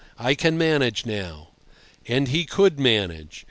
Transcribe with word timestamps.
I 0.17 0.33
can 0.33 0.57
manage 0.57 1.05
now." 1.05 1.49
And 2.07 2.29
he 2.29 2.43
could 2.45 2.79
manage. 2.79 3.39